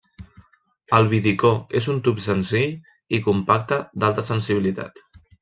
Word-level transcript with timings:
El 0.99 1.09
vidicó 1.11 1.51
és 1.81 1.89
un 1.93 1.99
tub 2.07 2.23
senzill 2.29 2.73
i 3.19 3.21
compacte 3.29 3.81
d'alta 4.03 4.27
sensibilitat. 4.33 5.07